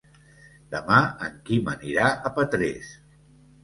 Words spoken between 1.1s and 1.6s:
en